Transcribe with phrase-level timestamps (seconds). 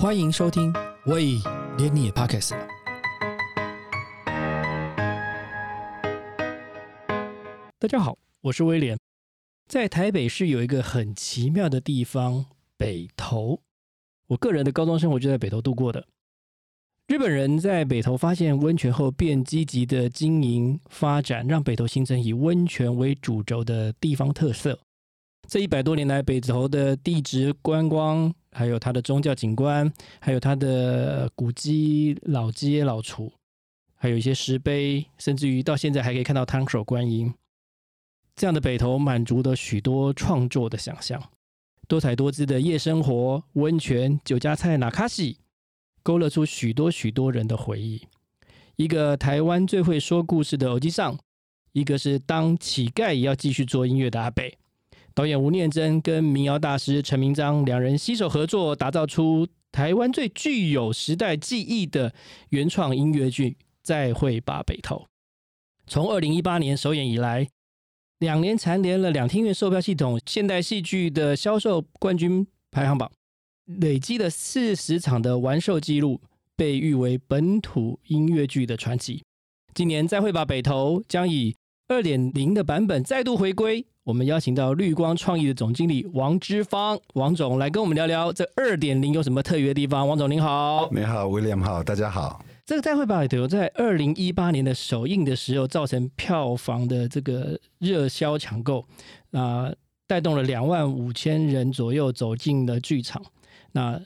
[0.00, 0.72] 欢迎收听，
[1.04, 1.34] 喂，
[1.76, 2.66] 连你也 Podcast 了。
[7.78, 8.98] 大家好，我是威廉。
[9.68, 12.46] 在台北市有一个很奇妙的地方——
[12.78, 13.60] 北投。
[14.28, 16.06] 我个人的高中生活就在北投度过的。
[17.08, 24.80] 日本人在北投发现温泉后，便积极的经营发展，让北投形成以温泉为主轴的地方特色。
[25.50, 33.32] 这一百多年来，北投的地质观光，还有它的宗教景观，还有它的古迹、老街、老厨，
[33.96, 37.34] 还有一些石碑，甚至于到现在还可以看到汤手观音。
[38.36, 41.20] 这样的北投满足了许多创作的想象，
[41.88, 45.38] 多彩多姿的夜生活、温泉、酒家菜、纳卡西，
[46.04, 48.00] 勾勒出许多许多人的回忆。
[48.76, 51.18] 一个台湾最会说故事的偶机上，
[51.72, 54.56] 一个是当乞丐也要继续做音乐的阿北。
[55.14, 62.14] 导演吴念真跟民谣大师陈明章两人携手合作，打造出台湾最具有时代记忆的
[62.50, 63.50] 原创音乐剧
[63.82, 64.96] 《再会吧北投》。
[65.86, 67.48] 从二零一八年首演以来，
[68.20, 73.10] 两年蝉联了两厅院售票系统现代戏剧的销售冠军排行榜，
[73.66, 76.20] 累积了四十场的完售记录，
[76.54, 79.22] 被誉为本土音乐剧的传奇。
[79.74, 81.56] 今年《再会吧北投》将以
[81.90, 83.84] 二点零的版本再度回归。
[84.04, 90.06] 我们邀请到绿光创意的总经理王之芳，王总来跟我们聊聊这二点零有什么特别的地方。
[90.06, 92.44] 王总您好，你好，，William 好，大家好。
[92.64, 98.86] 这个《再会吧北投》在二零一八年的首映的时候，造成票房的这个热销抢购，
[99.32, 99.68] 啊，
[100.06, 103.20] 带动了两万五千人左右走进了剧场。
[103.72, 104.00] 那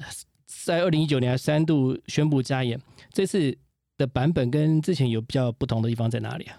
[0.46, 2.80] 在二零一九年三度宣布加演，
[3.12, 3.55] 这次
[3.98, 6.56] 的版本跟之前有比较不同的地方在哪里啊？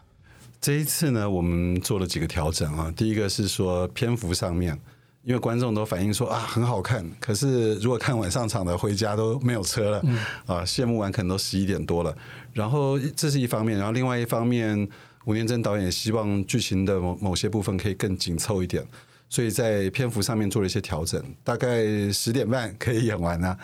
[0.66, 2.92] 这一次呢，我们做了几个调整啊。
[2.98, 4.76] 第一个是说篇幅上面，
[5.22, 10.04] 因为观众都反映说啊很好看，可是如果看晚上场的回家都没有车了，
[10.48, 12.18] 啊谢幕完可能都十一点多了。
[12.52, 14.90] 然后这是一方面，然后另外一方面，
[15.26, 18.84] 吴念真导演希望剧情的某某些部分可以更紧凑一点，
[19.30, 23.56] 所以在篇幅上面做了一些调整，大概十点半可以演完啊。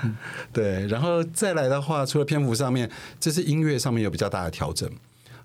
[0.54, 2.88] 对，然后再来的话，除了篇幅上面，
[3.20, 4.88] 这是音乐上面有比较大的调整。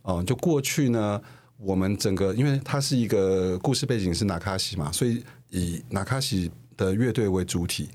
[0.03, 1.19] 哦，就过去呢。
[1.59, 7.89] 我们整个，因为它是一个故事背景是纳卡西嘛，所以以纳卡西的乐队为主体。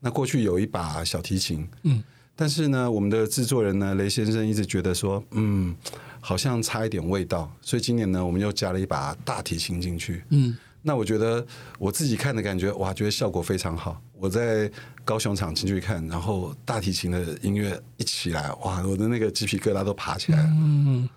[0.00, 2.02] 那过去有一把小提琴，嗯，
[2.36, 5.74] 但是呢，我们的制作人呢，雷先生一直觉得说，嗯，
[6.20, 10.56] 好像差一点味道，所以今年呢，我们又加了一把大提琴进去，嗯。
[10.80, 11.44] 那我觉得
[11.76, 14.00] 我自己看的感觉，哇，觉得效果非常好。
[14.14, 14.70] 我在
[15.04, 21.08] 高雄场进去看，然后大提琴的音乐一起来，哇，我的那个鸡皮疙瘩都爬起来了，嗯。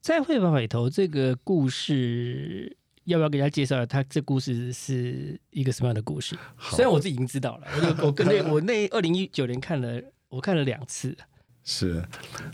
[0.00, 2.74] 再会吧，北头这个故事
[3.04, 3.84] 要不要给大家介绍？
[3.84, 6.34] 它这故事是一个什么样的故事？
[6.58, 7.66] 虽然我自己已经知道了，
[7.98, 11.14] 我 我跟那我那二零一九年看了，我看了两次。
[11.62, 12.02] 是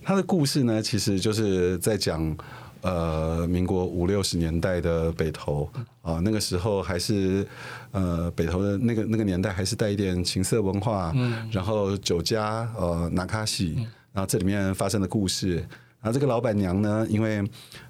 [0.03, 2.37] 他的故事呢，其实就是在讲
[2.81, 5.71] 呃，民国五六十年代的北投
[6.03, 7.47] 啊，那个时候还是
[7.93, 15.65] 呃，北投的那个那个年代还是带一点情色文化，嗯，然后酒家呃，拿卡西，然后这里面发生的故事。
[16.01, 17.43] 然后这个老板娘呢，因为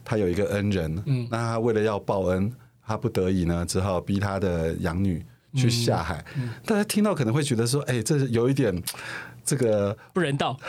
[0.04, 2.50] 她有一个恩人，嗯，那她为了要报恩，
[2.86, 5.24] 她不得已呢，只好逼她的养女
[5.56, 6.24] 去下海。
[6.64, 8.82] 大家听到可能会觉得说，哎，这有一点。
[9.46, 10.58] 这个不人道，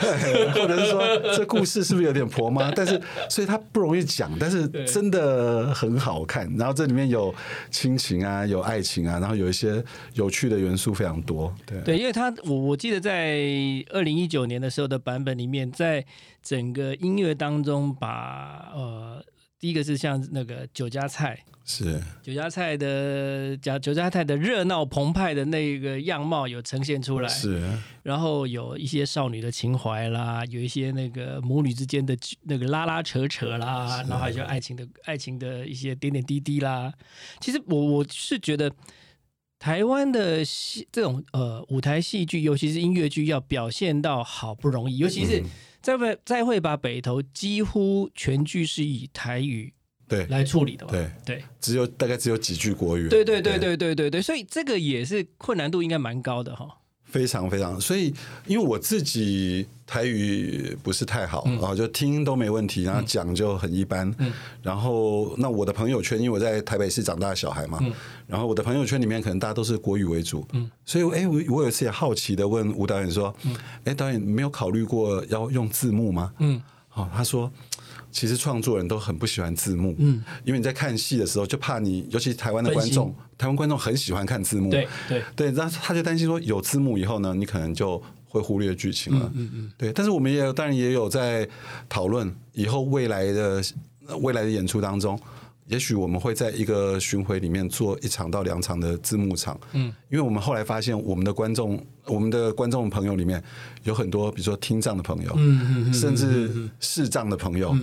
[0.54, 1.02] 或者是说
[1.36, 2.70] 这故事是不是有点婆妈？
[2.76, 6.48] 但是所以它不容易讲，但是真的很好看。
[6.56, 7.34] 然后这里面有
[7.72, 9.84] 亲情啊，有爱情啊，然后有一些
[10.14, 11.52] 有趣的元素非常多。
[11.66, 13.40] 对对，因为他我我记得在
[13.90, 16.06] 二零一九年的时候的版本里面，在
[16.44, 19.26] 整个音乐当中把呃。
[19.60, 27.60] 第一个是像那个酒家菜，是酒家菜的酒酒家菜的热闹澎湃的那个样貌有呈现出来，是，
[28.04, 36.94] 然后有一些少女的情怀啦，有一些那个母女之间的那个拉拉扯扯啦，然后还有爱情的爱情的一些点点滴滴啦。
[37.42, 38.72] 其实我我是觉得
[39.58, 45.44] 台湾的戏这种呃舞台戏剧，尤其是音乐剧，要表现到好不容易，尤其是。
[45.82, 49.74] 再会再会把北投几乎全剧是以台语
[50.08, 50.92] 对来处理的吧？
[50.92, 53.10] 对对，只有大概只有几句国语。
[53.10, 56.80] 对对对对对对对，所以这个也是困难度应该蛮高的哈。
[57.10, 58.14] 非常非常，所以
[58.46, 64.14] 因为我自己台语不是太好啊，就听都没问题，然后讲就很一般。
[64.62, 67.80] 然后那我的朋友圈，因为我在台北市长大的小孩嘛，
[68.28, 70.46] 然后我的朋友圈里面可能大家都是国语为主，
[70.86, 73.34] 所以哎，我我有一次也好奇的问吴导演说
[73.86, 77.52] ：“哎，导演没有考虑过要用字幕吗？”嗯，好，他说。
[78.10, 85.24] 其实创作人都很不喜欢字幕，嗯，因为你在看戏的时候就怕你，尤其台湾的观众，台湾观众很喜欢看字幕，对对。
[85.36, 89.32] 对，然后他就担心说有字幕以后呢，你可能就会忽略剧情了。
[89.36, 91.48] 嗯嗯，对，但是我们也有，当然也有在
[91.88, 93.62] 讨论以后未来的
[94.22, 95.20] 未来的演出当中，
[95.68, 99.60] 也许我们会在一个巡回里面做一场到两场的字幕场。
[99.74, 103.44] 嗯，因为我们后来发现，我们的观众，我们的观众朋友里面
[103.84, 107.78] 有很多，比如说听障的朋友，嗯嗯嗯，甚至视障的朋友。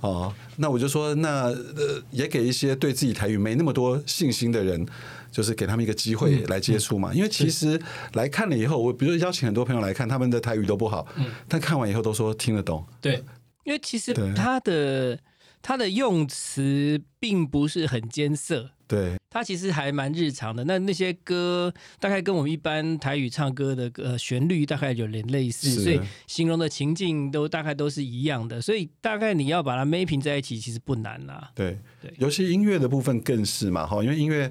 [0.00, 4.86] 哦，那我就说，那呃，也给一些对自己台语没那么多信心的人。
[5.32, 7.80] 就是给他们一个机会来接触嘛，因为其实
[8.14, 11.06] 来看了以后，我比如邀请很多朋友来看，他们的台语都不好，
[11.46, 12.84] 但看完以后都说听得懂。
[13.00, 13.22] 对，
[13.62, 15.16] 因为其实他的
[15.62, 20.64] 他的用词并不是很艰涩，对，它其实还蛮日常的。
[20.64, 28.60] 那那些歌大概跟我们一般台语唱歌的呃旋律大概有点类似，所以形容的情境都大概都是一样的。
[28.60, 31.50] 所以大概你要把它 mapping 在一起，其实不难啦。
[31.54, 31.78] 对。
[32.02, 34.50] 对，尤其音乐的部分更是嘛，哈，因为音乐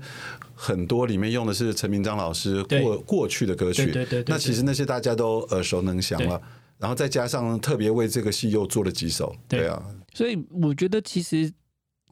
[0.53, 6.39] 很多里面用的是陈明章老师过过去的歌曲，对对对对那其实那些大家都耳熟能详了，
[6.79, 9.83] 然后再加上特别为这个戏又做了几首，对对啊，
[10.13, 11.51] 所以我觉得其实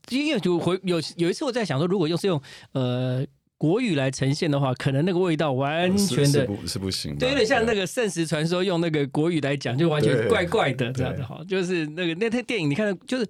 [0.09, 2.41] 因为就回有有一次我在想说，如果又是用
[2.73, 3.25] 呃
[3.57, 6.45] 国语来呈现的话，可能那个味道完全的。
[6.45, 11.41] 是是不行的，对，有点像那个个《圣石传说》用那个国语来讲，就完全怪怪的这样对子哈。
[11.47, 13.25] 就是那个那台电影，你看到就是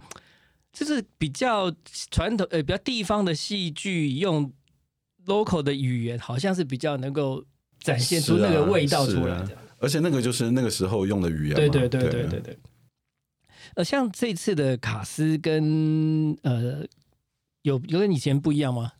[0.73, 1.71] 就是比较
[2.11, 4.51] 传统呃比较地方的戏剧，用
[5.27, 7.43] local 的语言，好像是比较能够
[7.79, 9.61] 展现出那个味道出来是啊这样。
[9.79, 12.57] 而且那个就是那个时候用的语言嘛，对对对对对对。
[13.75, 16.85] 呃，像这次的卡斯跟呃
[17.61, 18.93] 有有跟以前不一样吗？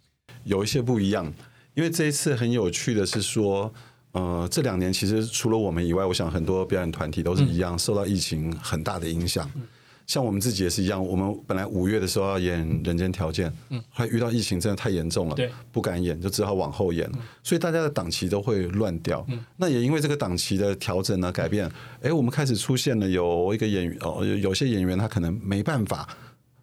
[0.43, 1.33] 有一些不一样，
[1.73, 3.73] 因为这一次很有趣的是说，
[4.11, 9.49] 呃，这两年其实除了我们以外，我想很多表演团体都是一样，受到疫情很大的影响。
[10.07, 17.07] 像我们自己也是一样，我们本来五月的时候要演《人间条件》，嗯，后来遇到疫情真的太严重了，对，不敢演，就只好往后演，
[17.43, 19.23] 所以大家的档期都会乱掉。
[19.27, 21.69] 嗯那也因为这个档期的调整呢，改变，
[22.01, 26.07] 哎，我们开始出现了有一个演员哦，有有些演员他可能没办法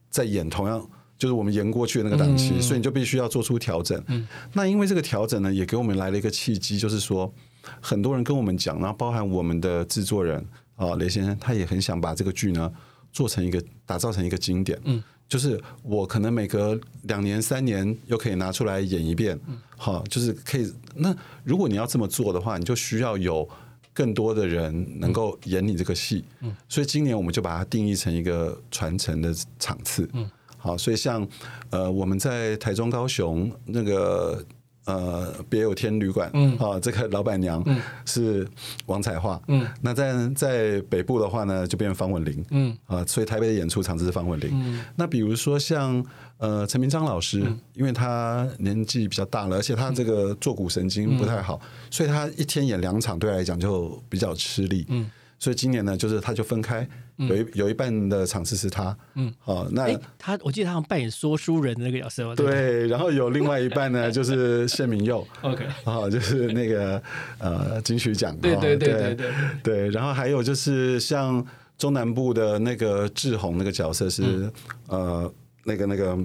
[0.09, 0.85] 再演同样。
[1.17, 4.03] 就是我们延过去的那个档期，所以你就必须要做出调整。
[4.09, 7.33] 嗯那因为这个调整呢，也给我们来了一个契机，就是说
[7.81, 10.45] 很多人跟我们讲，然后包含我们的制作人
[10.75, 12.71] 啊雷先生，他也很想把这个剧呢
[13.15, 14.79] 做成一个打造成一个经典。
[14.85, 19.41] 嗯，就是我可能每隔两年三年又可以拿出来演一遍。
[19.47, 20.71] 嗯好，就是可以。
[20.95, 21.15] 那
[21.45, 23.49] 如果你要这么做的话，你就需要有
[23.93, 26.25] 更多的人能够演你这个戏。
[26.41, 30.07] 嗯，所以今年我们就把它定义成一个传承的场次。
[30.13, 30.31] 嗯。
[30.57, 31.27] 好，所以像
[31.71, 34.43] 呃，我们在台中、高雄那个
[34.87, 37.65] 呃别有天旅馆，嗯，啊，这个老板娘
[38.05, 38.47] 是
[38.87, 44.51] 王彩桦，嗯，那在在北部的话呢，就变成方文琳，嗯，啊，所以台北的演出场次是方文琳。
[44.53, 46.05] 嗯，那比如说像
[46.39, 47.41] 呃陈明章老师，
[47.75, 51.61] 因为他年纪比较大了，而且他这个坐骨神经不太好，
[51.91, 54.85] 所以他一天演两场，对他来讲就比较吃力。
[54.89, 55.11] 嗯。
[55.39, 56.87] 所以今年呢，就是他就分开，
[57.17, 67.03] 有一有一半的场次是他，嗯，好，那哎，他我记得他好像扮演说书人的那个角色对，然后有另外一半呢， 就是谢明佑，，OK，啊，就是那个
[67.39, 69.31] 呃金曲奖，对对对对，
[69.63, 71.45] 对，然后还有就是像
[71.77, 74.51] 中南部的那个志宏那个角色是
[74.89, 75.31] 呃
[75.65, 76.17] 那个那个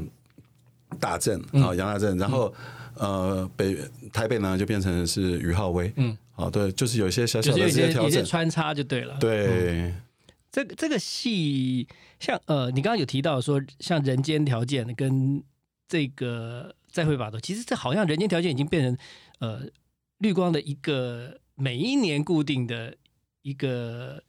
[1.00, 2.54] 大正啊杨大正，然后
[2.96, 3.78] 呃北
[4.14, 9.18] 台北呢就变成是于浩威，嗯，好，对，就是有一些小小的这一些有一些些调整，穿插就对了。
[9.20, 9.94] 对，
[10.50, 11.86] 这个这个戏，
[12.18, 15.44] 像呃，你刚刚有提到说，像《人间条件》跟
[15.90, 18.98] 这个《再会吧》头，其实这好像《人间条件》已经变成
[19.40, 19.64] 呃
[20.20, 22.96] 绿光的一个每一年固定的
[23.42, 24.24] 一个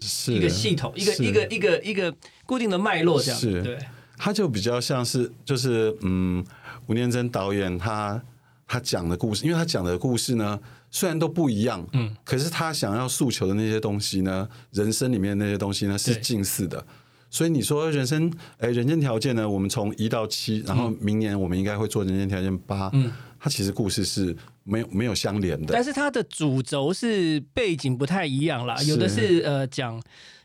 [0.00, 0.32] 是。
[0.32, 2.14] 一个系统，一个一个一个一个
[2.46, 3.60] 固定的脉络，这样是。
[3.62, 3.76] 对。
[4.22, 6.44] 它就比较像是就是嗯，
[6.86, 8.22] 吴念真导演他
[8.70, 10.56] 他讲的故事，因为他讲的故事呢
[10.92, 16.86] 虽然都不一样，嗯，可是他想要诉求的那些东西呢，人生里面那些东西呢是近似的。
[17.28, 19.48] 所以你说人生，哎，人间条件呢？
[19.48, 22.88] 我们从一到七，然后明年我们应该会做人间条件八。
[22.92, 23.10] 嗯，
[23.40, 25.82] 它其实故事是没有没有相连的但。
[25.82, 30.00] 是它的主轴是背景不太一样啦，有的是呃讲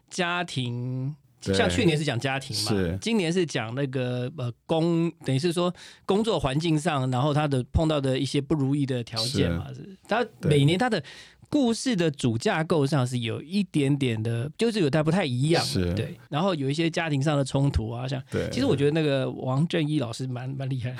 [0.10, 1.16] 家庭，对
[1.54, 5.74] 像去年是讲家庭嘛是，今年是讲那个呃工，等于是说
[6.06, 9.98] 工作环境上，然后他的碰到的一些不如意的条件嘛，是。
[10.08, 11.04] 他每年他的。
[11.48, 15.94] 故事的主架构上是有一点点的，就是有它不太一样，是。
[15.94, 16.18] 对。
[16.28, 18.50] 然后有一些家庭上的冲突啊，像对。
[18.52, 20.94] 其实我觉得那个王正义老师蛮蛮厉害，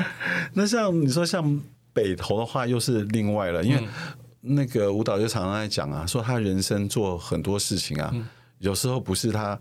[0.54, 1.60] 那像你说像
[1.92, 3.86] 北投的话，又是另外了，因为
[4.40, 8.12] 那个舞蹈就常常在讲啊，说他人生做很多事情啊，
[8.58, 9.56] 有时候不是他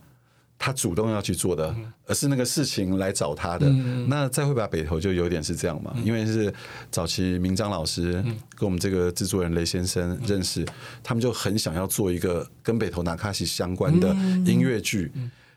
[0.61, 1.73] 他主动要去做的，
[2.05, 3.69] 而是那个事情来找他的。
[4.07, 6.53] 那再会把北投就有点是这样嘛，因为是
[6.91, 8.21] 早期明章老师
[8.55, 10.65] 跟我们这个制作人雷先生认识，
[11.01, 14.13] 他们就很想要做一个跟北投纳卡西相关的
[14.45, 15.09] 音乐剧，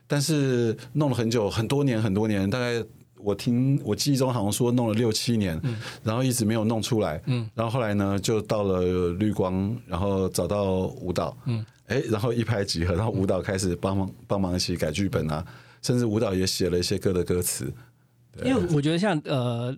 [0.07, 2.81] 但是弄了很久，很多年很多年，大概
[3.17, 5.59] 我听我记忆中好像说弄了六七年，
[6.01, 7.21] 然后一直没有弄出来。
[7.53, 11.37] 然后后来呢，就到了绿光，然后找到舞蹈。
[11.87, 15.45] 哎，然后一拍即合，然后舞蹈开始帮忙帮忙一起改剧本啊，
[15.81, 17.73] 甚至舞蹈也写了一些歌的歌词。
[18.43, 19.77] 因为我觉得像呃，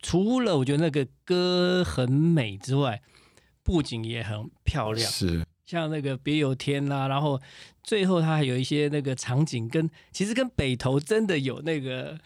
[0.00, 3.02] 除了我觉得那个歌很美之外，
[3.62, 5.10] 布景也很漂亮。
[5.10, 7.40] 是像那个别有天啦，然后
[7.82, 12.18] 最后它还有一些那个场景，跟其实跟北投真的有那个。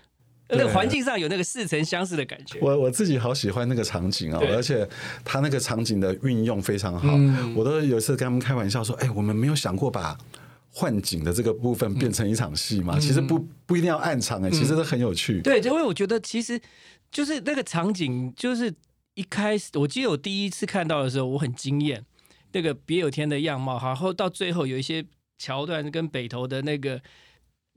[0.53, 2.59] 那个环境上有那个似曾相识的感觉。
[2.61, 4.89] 我我自己好喜欢那个场景啊，而且
[5.25, 7.09] 他那个场景的运用非常好。
[7.55, 10.17] 我都有一次跟他们开玩笑说：“哎，我们没有想过把
[10.71, 12.99] 换景的这个部分变成一场戏嘛？
[12.99, 16.61] 其实不不一定要暗场哎，其实都很有趣。”对，因为我觉得其实
[17.11, 18.73] 就是那个场景，就是
[19.15, 22.05] 一开始我记得我第一次看到的时候，我很惊艳，
[22.53, 25.05] 那个别有天的样貌，然后到最后有一些
[25.39, 27.01] 桥段跟北投的那个。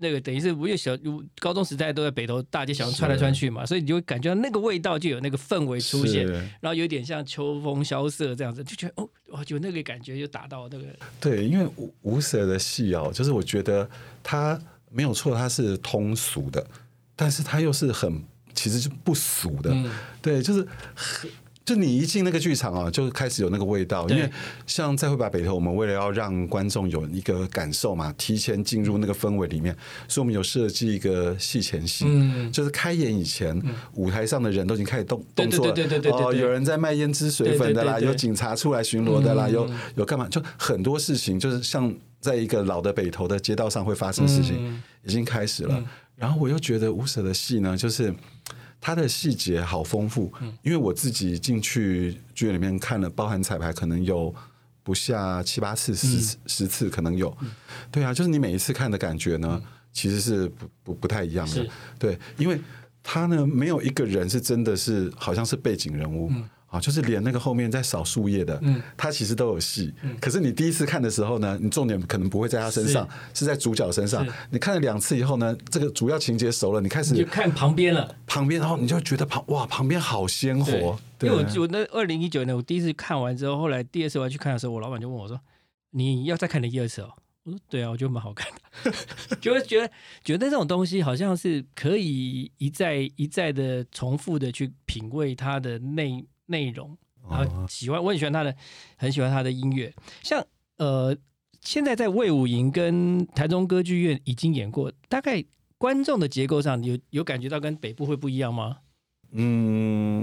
[0.04, 0.92] 那个等于是我也小
[1.40, 6.28] 高中时代都在北头大街小巷穿来穿去嘛，所以你就会感觉到那个味道就有那个氛围出现，
[6.60, 10.86] 然后有点像秋风萧瑟这样子，就觉得哦，我就那个感觉就达到那个。
[11.20, 13.90] 对，因为无无舍的戏哦，就是我觉得
[14.22, 16.64] 它没有错，它是通俗的，
[17.16, 18.22] 但是它又是很
[18.54, 19.74] 其实是不俗的，
[20.22, 21.32] 对，就是很。
[21.66, 24.08] 就你一进那个剧场啊，就开始有那个味道。
[24.10, 24.30] 因为
[24.68, 29.74] 像再会把北投，我们为了要让观众有一个感受嘛，提前进入那个氛围里面，
[30.10, 32.06] 所以我们有设计一个戏前戏，
[32.52, 33.58] 就是开演以前，
[33.94, 35.74] 舞台上的人都已经开始动动作了。
[36.12, 40.28] 哦，有人在卖胭脂水粉的啦，有警察出来巡逻的啦，有有干嘛？
[40.28, 45.82] 就很多事情，就是像在一个老的北投的街道上会发生事情，已经开始了。
[46.18, 48.14] 然后我又觉得吴舍的戏呢，就是。
[48.86, 50.30] 它的细节好丰富，
[50.62, 54.36] 因为我自己进去剧院里面看了，包含彩排可能有
[54.84, 57.34] 不下七八次、十十次可能有。
[57.90, 59.62] 对啊，就是你每一次看的感觉呢，
[59.94, 61.66] 其实是不不不太一样的。
[61.98, 62.60] 对，因为
[63.02, 66.30] 他呢，没有一个人是真的是好像是背景人物。
[66.74, 69.94] 啊，就是连那个后面在扫树叶的，嗯，他其实都有戏。
[70.02, 74.26] 嗯，可是你第一次看的时候呢，你重点可能不会在他身上，是在主角身上。
[74.50, 78.16] 你看了两次以后呢，这个主要情节熟了，你开始就看旁边了。
[78.26, 81.00] 旁边，然后你就觉得旁哇，旁边好鲜活。
[81.22, 85.40] 因为我我那二零一九年我第一次看完之后，后来第二次我要去看的时候，我老板就问我说
[85.92, 87.12] ：“你要再看你第二次哦？”
[87.46, 88.92] 我说：“对啊，我觉得蛮好看的。
[89.40, 89.90] ”就会觉得
[90.24, 96.98] 觉得这种东西好像是可以一再一再的重复的去品味它的内内容。
[97.30, 98.54] 啊，喜欢我很喜欢他的，
[98.98, 99.94] 很喜欢他的音乐。
[100.22, 100.46] 像
[100.78, 101.16] 呃，
[101.62, 105.42] 现在在魏武营跟台中歌剧院已经演过，大概
[105.78, 108.76] 观众的结构上有有感觉到跟北部会不一样吗？
[109.32, 110.22] 嗯，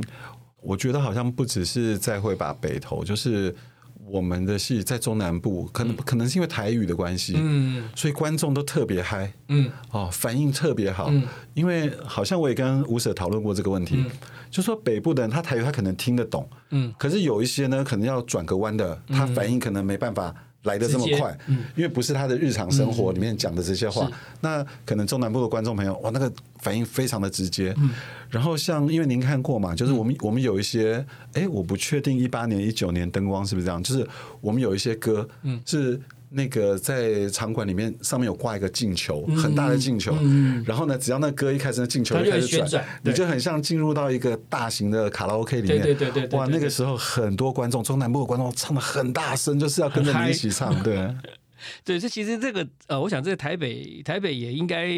[0.62, 3.56] 我觉得好像不只是在会把北投，就是
[4.04, 11.10] 我们的戏在中南部，可能可能是因为台语的关系，嗯，所以观众都特别嗨，嗯，哦，反应特别好，
[11.54, 14.04] 因为好像我也跟吴舍讨论过这个问题。
[14.50, 27.90] 就说北部的人，他台语他可能听得懂，嗯，可是有一些呢，可能要转个弯的，他反应可能没办法来的这么快，嗯，因为不是他的日常生活里面讲的这些话，那可能中南部的观众朋友，哇，那个反应非常的直接，嗯，
[28.28, 31.04] 然后像因为您看过嘛，就是我们我们有一些，
[31.34, 34.06] 哎，我不确定一八年一九年灯光是不是这样，就是
[34.40, 36.00] 我们有一些歌，嗯，是。
[36.32, 40.16] 那个在场馆里面上面有挂一个进球，很大的进球，
[40.64, 45.82] 然后呢，只要那歌一开始，那进球就开始转，你就很像进入到一个大型的卡拉 OK 里面。
[45.82, 51.12] 对对对对，哇，那个时候很多观众，中南部的观众唱的很大声，就是要跟着你一起唱，对。
[51.84, 54.88] 对，这其实这个呃，我想这个台北台北也应该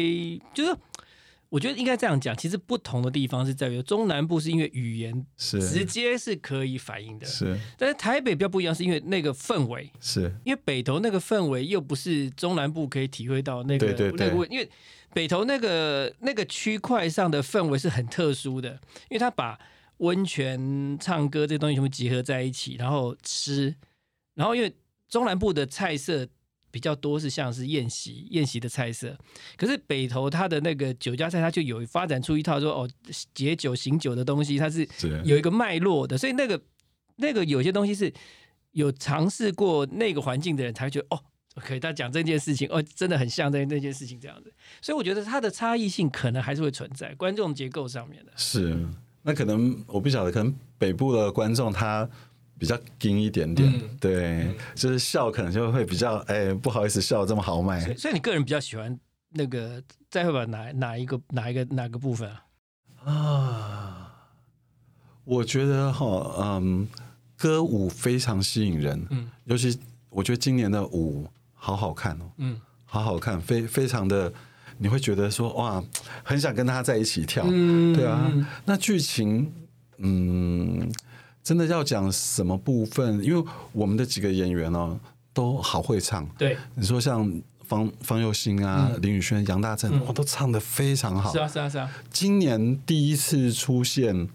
[0.53, 0.75] 就是。
[1.53, 14.67] 我觉得应该这样讲，其实不同的地方是在于中南部是因为语言是直接是可以反映的，是，但是台北比较不一样，是因为那个氛围，是因为北投那个氛围又不是中南部可以体会到那个那个，因为
[15.13, 18.71] 北投那个那个区块上的氛围是很特殊的，
[19.11, 19.59] 因为他把
[19.97, 23.75] 温泉、唱歌这些东西全部集合在一起，然后吃，
[24.33, 24.73] 然后因为
[25.07, 26.27] 中南部的菜色。
[26.73, 29.15] 比较多是像是宴席宴席的菜色，
[29.55, 32.89] 可是北投它的那个酒家菜，它就有发展出一套说哦
[33.35, 34.87] 解酒醒酒的东西，它是
[35.23, 36.59] 有一个脉络的，所以那个
[37.17, 38.11] 那个有些东西是
[38.71, 41.21] 有尝试过那个环境的人才会觉得哦，
[41.57, 44.51] 可以他讲这件事情哦，真的很像在那件事情这样子，
[44.81, 48.31] 所以我觉得它的差异性可能还是会存在观众结构上面的。
[48.35, 48.75] 是，
[49.21, 52.09] 那可能我不晓得，可能北部的观众他。
[52.57, 58.97] 比较硬一点点，嗯对，就是笑可能就会比较哎不好意思笑这么豪迈所以你个人比较喜欢
[59.31, 62.29] 那个再会把哪哪一个哪一个哪个部分
[63.03, 63.11] 啊？
[63.11, 63.99] 啊。
[65.25, 66.85] 我觉得哈，嗯，
[67.37, 69.79] 歌舞非常吸引人，嗯尤其
[70.09, 74.31] 我觉得今年的舞好好看哦，嗯好好看，非非常的，
[74.77, 75.81] 你会觉得说哇，
[76.23, 78.31] 很想跟他在一起跳，嗯对啊。
[78.65, 79.51] 那剧情，
[79.97, 80.91] 嗯，
[81.43, 83.21] 真的要讲什么部分？
[83.23, 84.97] 因为我们的几个演员哦，
[85.33, 86.25] 都好会唱。
[86.37, 87.29] 对，你说像
[87.65, 91.31] 方方佑兴啊、林宇轩、杨大正，哇，都唱的非常好。
[91.33, 91.39] 是。
[91.39, 94.27] 啊是啊是啊，今年第一次出现，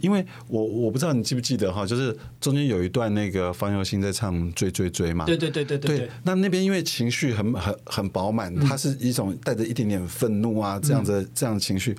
[0.00, 8.66] 因为我我不知道你记不记得哈，就是中间有一段那个方佑兴在唱《追追追》嘛，对对对对对对，那那边因为情绪很很很饱满，嗯。
[8.66, 11.96] 它是一种带着一点点愤怒啊这样子、这样的情绪，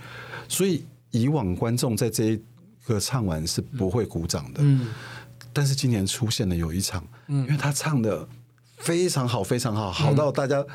[0.50, 2.42] 所以以往观众在这一
[2.94, 4.60] 个唱完是不会鼓掌的。
[4.62, 4.88] 嗯。
[5.54, 7.46] 但是今年出现了有一场，嗯。
[7.46, 8.28] 因为他唱的
[8.78, 10.66] 非常好，非常好，好到大家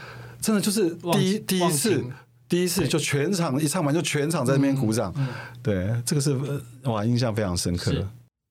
[0.40, 2.04] 真的就是第一第一次。
[2.48, 5.26] 第一次就全场一唱完就全场在那边鼓掌，嗯
[5.62, 7.90] 对，这个是呃哇印象非常深刻。
[7.90, 8.06] 是。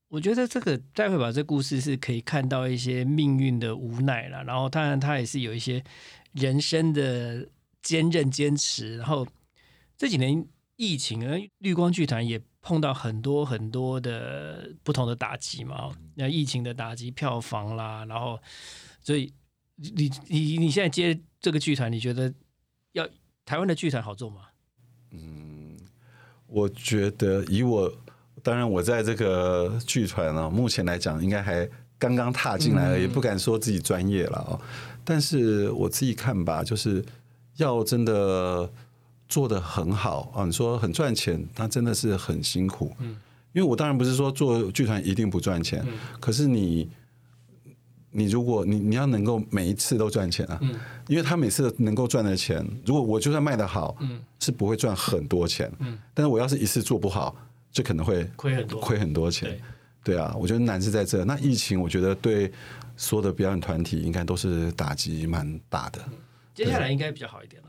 [0.08, 5.84] 我觉得这个待会把这故事是可以看到一些命运的无奈了，然后当然他也是有一些
[6.32, 7.46] 人生的
[7.80, 9.24] 坚韧坚持，然后
[9.96, 10.44] 这几年
[10.82, 18.36] 疫情，呃，绿光剧团也碰到很多很多的不同的打击嘛，那疫情的打击票房啦，然后
[19.00, 19.32] 所以
[19.76, 22.34] 你你你现在接这个剧团，你觉得
[22.92, 23.08] 要
[23.44, 24.46] 台湾的剧团好做吗？
[25.12, 25.78] 嗯
[26.48, 27.90] 我觉得以我，
[28.42, 34.60] 当然我在这个剧团呢、目前来讲应该还刚刚踏进来而已，嗯不敢说自己专业了哦。
[35.04, 37.04] 但是我自己看吧，就是
[37.56, 38.68] 要真的
[39.32, 42.94] 做的很好啊，你说很赚钱，他真的是很辛苦。
[42.98, 43.16] 嗯
[43.54, 46.90] 因为我当然不是说做剧团一定不赚钱，嗯可是你。
[48.14, 50.74] 你如果你你要能够每一次都赚钱啊，嗯
[51.08, 57.34] 因为他每次能够赚的钱，如果我就算卖的好，嗯是不会赚很多钱，嗯，但是我要是一次做不好，
[57.70, 59.58] 就可能会亏很多，亏很多钱。
[60.04, 61.24] 对啊，我觉得难是在这。
[61.24, 62.52] 那疫情，我觉得对
[62.98, 65.98] 所有的表演团体应该都是打击蛮大的。
[66.54, 67.68] 接下来应该比较好一点了。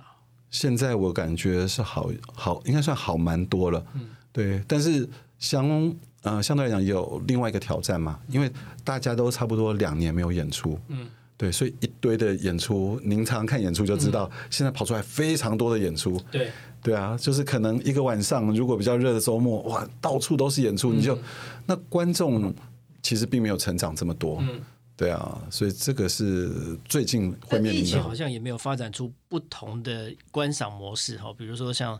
[0.53, 3.83] 现在我感觉是好好，应该算好蛮多了。
[3.95, 8.51] 嗯对，但是相呃相对来讲也有另外一个挑战嘛，因为
[8.83, 10.79] 大家都差不多两年没有演出。
[10.89, 16.21] 嗯对，所以一堆的演出，您常常看演出就知道，现在跑出来非常多的演出。
[16.31, 21.17] 对，对啊，就是可能一个晚上，如果比较热的周末，哇，到处都是演出，你就
[21.65, 22.53] 那观众
[23.01, 24.37] 其实并没有成长这么多。
[24.41, 24.61] 嗯，
[24.95, 28.13] 对啊，所以这个是最近会面临但疫情好。
[28.13, 31.99] 像也没有发展出不同的观赏模式哈，比如说像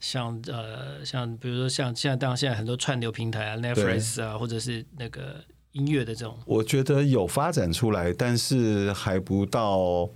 [0.00, 5.36] 像呃像比如说像现在当然现在很多串流平台啊，Netflix 啊，或者是那个
[5.72, 10.08] 音乐的这种，我觉得有发展出来，但是还不到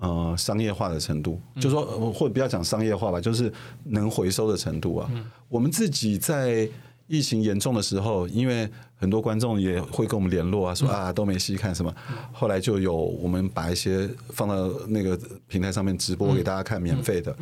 [0.00, 1.40] 呃商业化的程度。
[1.54, 3.50] 嗯就说呃或者不要讲商业化吧，就是
[3.84, 5.08] 能回收的程度啊。
[5.12, 6.68] 嗯我们自己在
[7.10, 11.92] 疫情严重的时候，因为很多观众也会跟我们联络啊，说嗯啊都没戏看什么。
[12.32, 15.18] 后来就有我们把一些放到那个
[15.48, 17.36] 平台上面直播给大家看，免费的。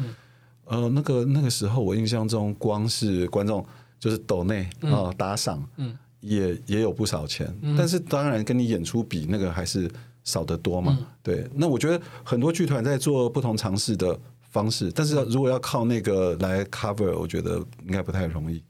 [0.64, 3.64] 呃，那个那个时候我印象中，光是观众
[4.00, 5.96] 就是抖内啊、打赏，嗯。
[6.20, 9.88] 也也有不少钱，但是当然跟你演出比，那个还是
[10.24, 10.96] 少得多嘛。
[10.98, 11.06] 嗯。
[11.22, 14.18] 对，那我觉得很多剧团在做不同尝试的
[14.50, 18.60] 方式，但是要如果要靠那个来 cover，我觉得应该不太容易。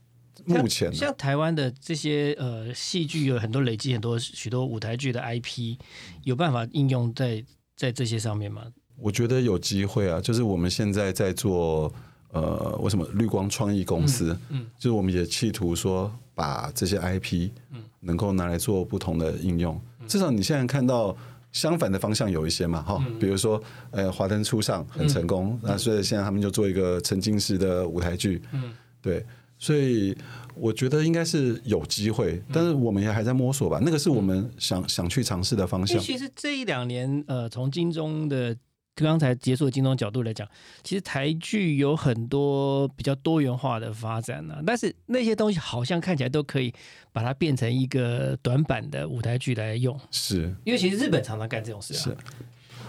[0.48, 5.76] 目前啊像台湾的这些呃戏剧有很多累积很多许多舞台剧的 IP，
[6.24, 7.44] 有办法应用在
[7.76, 8.64] 在这些上面吗？
[8.96, 11.92] 我觉得有机会啊，就是我们现在在做
[12.32, 14.32] 呃，为什么绿光创意公司？
[14.50, 14.66] 嗯嗯。
[14.76, 17.82] 就是我们也企图说把这些 IP 嗯。
[18.00, 19.80] 能够拿来做不同的应用。
[20.00, 20.08] 嗯。
[20.08, 21.16] 至少你现在看到
[21.52, 23.18] 相反的方向有一些嘛，哈、嗯。
[23.20, 28.74] 比如说呃，华灯初上很成功，那、所以现在他们就做一个沉浸式的舞台剧，嗯。
[29.00, 29.24] 对，
[29.58, 30.16] 所以
[30.54, 33.80] 我觉得应该是有机会，嗯但是我们也还在摸索吧。
[33.82, 35.98] 那个是我们想想去尝试的方向。
[36.00, 38.56] 其实这一两年，呃，从金钟的
[38.94, 40.48] 刚才结束的金钟角度来讲，
[40.82, 46.72] 其实台剧有很多比较多元化的发展呢、但是那些东西好像看起来都可以
[47.12, 51.96] 把它变成一个短板的舞台剧来用，是因为其实日本常常干这种事啊。
[51.96, 52.16] 是，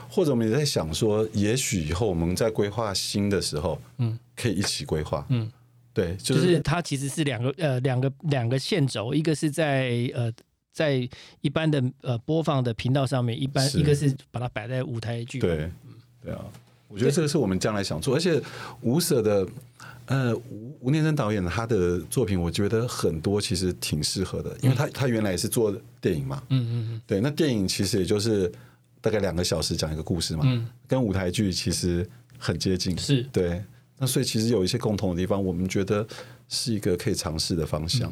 [0.10, 5.24] 或者我们也在想说，也许以后我们在规划新的时候，嗯，可以一起规划。
[5.30, 5.52] 嗯，
[5.94, 10.32] 对，就、就是是它其实是两个呃两个两个线轴，一个是在呃
[10.72, 11.10] 在
[11.42, 15.40] 一般的呃播放的频道上面，一般一个是把它摆在舞台剧。
[15.40, 15.70] 对，
[16.24, 16.46] 对啊，
[16.88, 18.42] 我觉得这个是我们将来想做，而且
[18.82, 19.46] 舞舍的
[20.06, 28.50] 呃，吴吴念真导演他的作品，我觉得很多其实挺适合的，因为他他原来也是做电影嘛，嗯嗯嗯，对，那电影其实也就是
[29.02, 33.62] 大概两个小时讲一个故事嘛，嗯跟舞台剧其实很接近，是对。
[34.00, 36.08] 那所以其实有一些共同的地方，我们觉得
[36.48, 38.12] 是一个可以尝试的方向。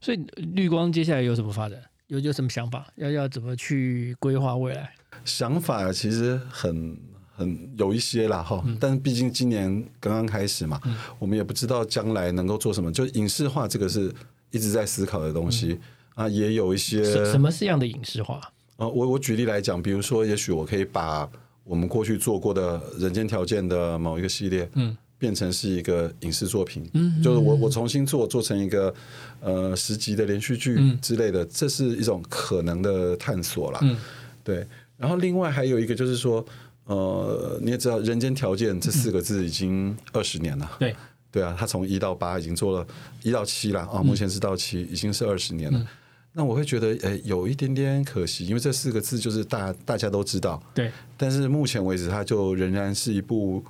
[0.00, 0.16] 所以
[0.54, 1.78] 绿光接下来有什么发展？
[2.06, 2.86] 有有什么想法？
[2.96, 4.90] 要要怎么去规划未来？
[5.24, 6.98] 想法其实很
[7.32, 10.80] 很有一些啦哈，但毕竟今年刚刚开始嘛，
[11.18, 12.90] 我们也不知道将来能够做什么。
[12.90, 14.12] 就影视化这个是
[14.50, 15.78] 一直在思考的东西、
[16.14, 18.40] 啊，也有一些什什么是样的影视化？
[18.76, 21.30] 啊，我我举例来讲，比如说，也许我可以把
[21.62, 28.92] 我们过去做过的《人间条件》的某一个系列，嗯，变成是一个影视作品，嗯就是我我重新做做成一个
[29.40, 33.78] 呃十集的连续剧之类的，这是一种可能的探索啦。
[33.82, 33.96] 嗯
[34.42, 36.44] 对，然后另外还有一个就是说，
[36.86, 40.70] 呃，你也知道，《人间条件》这四个字已经二十年了。
[40.78, 40.96] 对，
[41.30, 42.86] 对啊，他从一到八已经做了
[43.22, 45.86] 一到七了啊，目前是到七，已经是二十年了。
[46.32, 53.62] 那我会觉得，哎，有一点点可惜，因为这四个字就是大大家都知道，对，但是目前为止，它就仍然是一部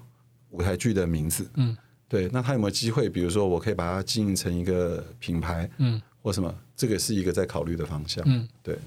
[0.51, 1.49] 舞台剧的名字。
[1.55, 1.77] 嗯，
[2.09, 2.29] 对。
[2.33, 3.09] 那他有没有机会？
[3.09, 6.55] 比如说，我可以把它经营成一个品牌，嗯或什么？
[6.77, 8.23] 这个是一个在考虑的方向。
[8.27, 8.79] 嗯，对，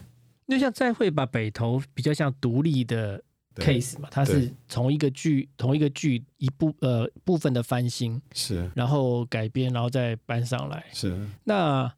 [0.47, 3.21] 就像再会把北投比较像独立的
[3.55, 10.85] case 嘛，它是对从一个剧同一个剧一部呃部分的翻新，是然后改编，然后再搬上来。
[10.91, 11.91] 是，那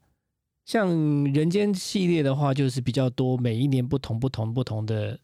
[0.64, 0.88] 像
[1.32, 5.18] 人间系列的话，就是比较多，每一年不同不同不同的，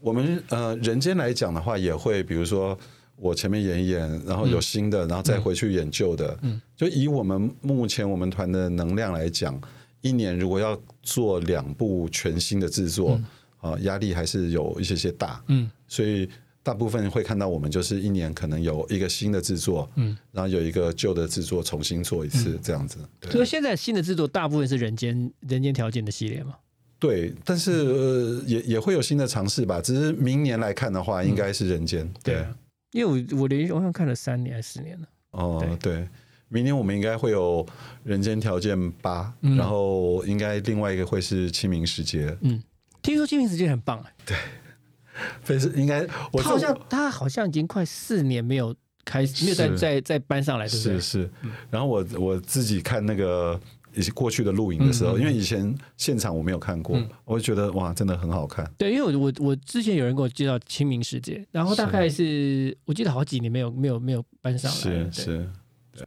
[0.00, 2.78] 我们呃人间来讲的话，也会比如说
[3.16, 6.38] 我前面演一演，然后有新的，然后再回去演旧的。
[6.42, 9.60] 嗯，就以我们目前我们团的能量来讲，
[10.00, 13.20] 一年如果要做两部全新的制作，
[13.60, 15.42] 啊、压力还是有一些些大。
[15.48, 16.28] 嗯所以
[16.62, 22.98] 大部分会看到我们就是一年可能有一个新的制作，嗯，然后有一个旧的制作重新做一次这样子。
[23.20, 26.54] 对所以现在新的制作大部分是人间人间条件的系列嘛。
[26.98, 29.78] 对，但是呃也也会有新的尝试吧。
[29.78, 32.10] 只是明年来看的话，应该是人间。
[32.22, 32.56] 对，啊，
[32.94, 35.08] 因为我我连续我好像看了三年还是四年了。
[35.32, 36.08] 哦对，对，
[36.48, 37.66] 明年我们应该会有
[38.04, 39.56] 《人间条件八》嗯。
[39.56, 42.62] 然后应该另外一个会是清明时节，嗯，
[43.02, 44.36] 听说清明时间很棒哎、
[45.42, 48.72] 非是应该我他好像他好像已经快四年没有
[49.04, 49.76] 开始，没有再是。
[49.76, 51.00] 再再搬上来，是不对？
[51.00, 51.22] 是？
[51.22, 51.30] 是，
[51.70, 53.60] 然后我我自己看那个。
[53.94, 55.20] 以前过去的录影的时候，嗯嗯嗯。
[55.20, 57.08] 因为以前现场我没有看过，嗯。
[57.24, 58.70] 我就觉得哇，真的很好看。
[58.76, 65.48] 对，因为我我我之前有人给我介绍清明时节，然后大概是我记得好几年没有没有没有搬上来，是对，是，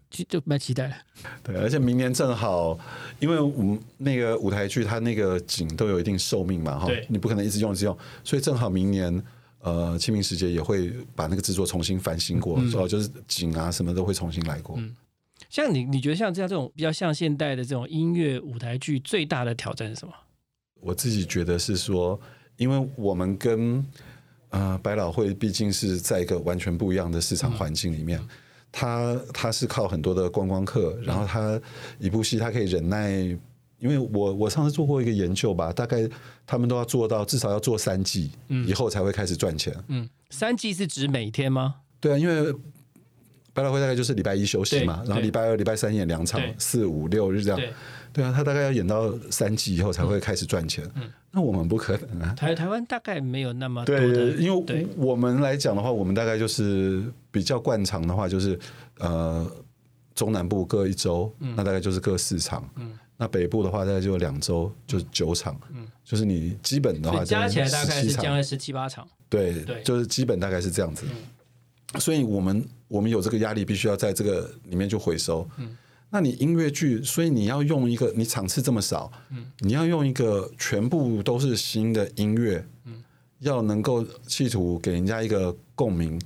[0.10, 0.96] 就就蛮期待的。
[1.44, 2.78] 对，而且明年正好，
[3.20, 9.24] 因为我们那个舞台剧它那个景都有一定寿命嘛，哈，你不可能一直用一直用，所以正好明年
[9.62, 12.74] 呃清明时节也会把那个制作重新翻新过，嗯。
[12.76, 14.76] 哦，就是景啊什么都会重新来过。
[14.78, 14.94] 嗯
[15.50, 20.14] 像你你觉得像这样这种比较像现代的这种音乐舞台剧，最大的挑战是什么？
[20.80, 22.20] 我自己觉得是说，
[22.58, 23.86] 因为我们跟
[24.50, 28.22] 呃百老汇毕竟是在一个完全不一样的市场环境里面，
[28.72, 31.60] 它它是靠很多的观光客，然后它
[32.00, 33.38] 一部戏它可以忍耐。
[33.80, 36.10] 因为我我上次做过一个研究吧，大概
[36.48, 39.72] 他们都要做到至少要做三季嗯以后才会开始赚钱。
[39.88, 41.76] 嗯，三季是指每天吗？
[42.00, 42.52] 对啊，因为
[43.58, 47.60] 百老汇大概就是礼拜一休息嘛，然后礼拜二、礼拜三演两场，四五六日这样。
[48.14, 50.88] 对，啊，他大概要演到三季以后才会开始赚钱。
[50.96, 52.34] 嗯那我们不可能啊。
[52.36, 58.58] 台台湾大概没有那么多对的，，因为我们来讲的话，我们大概就是比较惯常的话，就是
[59.00, 59.46] 呃
[60.16, 62.68] 中南部各一周，那大概就是各四场。
[62.76, 65.60] 嗯那北部的话，大概就两周，就是九场。
[65.74, 69.08] 嗯就是你基本的话，加起来大概是17场将近十七八场。
[69.28, 71.06] 对，对就是基本大概是这样子。
[72.00, 75.48] 所以我们我们有这个压力，必须要在这个里面就回收。
[75.58, 75.76] 嗯
[76.10, 83.04] 那你音乐剧，所以你要用一个你场次这么少，嗯你要用一个全部都是新的音乐，嗯
[83.40, 86.18] 要能够企图给人家一个共鸣，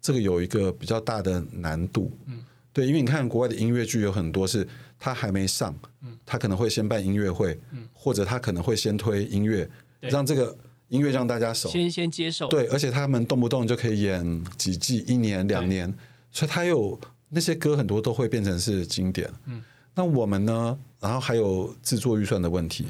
[0.00, 2.10] 这个有一个比较大的难度。
[2.24, 2.38] 嗯
[2.72, 4.66] 对，因为你看国外的音乐剧有很多是
[4.98, 9.68] 他还没上，嗯他可能会先办音乐会，嗯或者他可能会先推音乐，
[10.00, 10.56] 让这个
[10.88, 11.68] 音乐让大家熟。
[11.68, 15.92] 先先接受，对，而且他们动不动就可以演几季、一年、两年，
[16.30, 19.30] 所以他有那些歌很多都会变成是经典。
[19.46, 19.62] 嗯，
[19.94, 20.78] 那我们呢？
[20.98, 22.86] 然后还有制作预算的问题，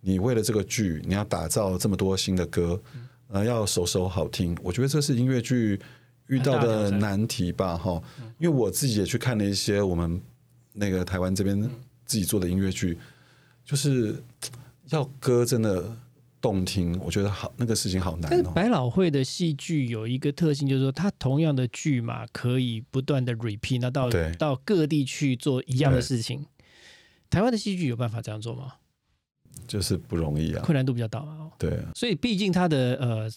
[0.00, 2.80] 你为了这个剧，你要打造这么多新的歌，
[3.28, 5.78] 呃，要首首好听，我觉得这是音乐剧
[6.26, 8.02] 遇到的难题吧，哈。
[8.38, 10.20] 因为我自己也去看了一些我们
[10.72, 11.60] 那个台湾这边
[12.06, 12.98] 自己做的音乐剧，
[13.64, 14.20] 就是
[14.88, 15.94] 要歌真的
[16.40, 18.28] 动听，我觉得好那个事情好难哦。
[18.30, 26.46] 但是百老汇的戏剧有一个特性，就是说它同样的剧嘛，可以不断的 repeat，那到到各地去做一样的事情。
[27.28, 28.72] 台湾的戏剧有办法这样做吗？
[29.66, 30.62] 就是不容易啊。
[30.64, 33.30] 困难度比较大嘛、哦，对，啊所以毕竟它的呃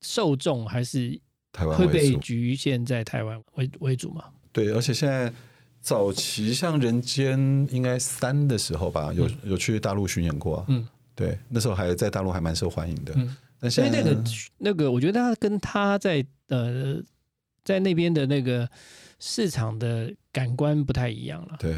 [0.00, 1.18] 受众还是
[1.52, 2.14] 台湾会被。
[2.16, 4.24] 局限在台湾为为主嘛。
[4.52, 5.32] 对，而且现在
[5.80, 7.38] 早期像《人间》
[7.70, 10.66] 应该三的时候吧，有有去大陆巡演过、啊。
[10.68, 10.86] 嗯，
[11.24, 13.12] 对，那时候还在大陆还蛮受欢迎的。
[13.16, 13.36] 嗯。
[13.60, 14.24] 但现在那个
[14.58, 17.00] 那个，我觉得他跟他在呃
[17.64, 18.68] 在那边的那个
[19.20, 21.56] 市场的感官不太一样了。
[21.60, 21.72] 对。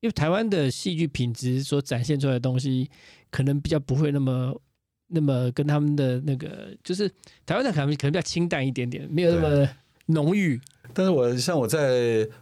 [0.00, 2.90] 因为台湾的戏剧品质所展现出来的东西，
[3.30, 4.60] 可能比较不会那么
[5.06, 7.08] 那么跟他们的那个，就是
[7.46, 9.68] 台湾的可能可能比较清淡一点点，没有那么
[10.06, 10.60] 浓郁。
[10.92, 11.98] 但是我像我在，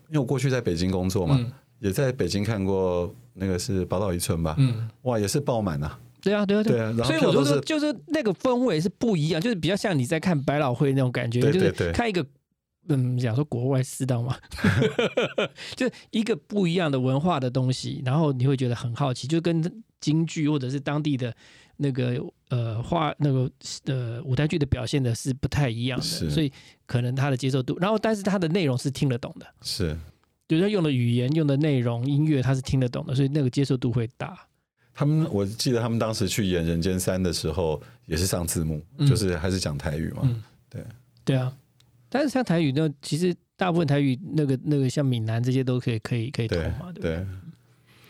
[0.09, 1.53] 因为我过去在北京工作嘛，嗯。
[1.81, 5.99] 也在北京看过那个是宝岛一村吧，嗯，哇，也是爆满啊。
[6.21, 12.25] 对啊，对啊，对啊所以我就说，就是那个氛围是不一样，就是比较像你在看百老汇那种感觉，就是对对对看一个。
[12.89, 14.37] 嗯，讲说国外适当嘛，
[15.77, 19.63] 就是一个不一样的文化的东西，然后你会觉得很好奇，就跟
[20.01, 21.33] 京剧或者是当地的
[21.77, 22.17] 那个
[22.49, 23.49] 呃话那个
[23.85, 26.51] 呃舞台剧的表现的是不太一样的，所以
[26.87, 29.97] 可能他的接受度，然后但是他的内容是听得懂的，是
[30.49, 34.37] 就是它用的语言、用的内容、音乐，他是听得懂的，所以那个接受度会大。
[34.95, 39.09] 他们，我记得他们当时去演《人间三》的时候，也是上字幕，嗯。
[39.09, 40.21] 就是还是讲台语嘛。
[40.25, 40.85] 嗯，对。
[41.25, 41.53] 对啊，
[42.09, 47.25] 但是像台语呢，其实大部分台语那个那个像闽南这些都可以可以可以投嘛，对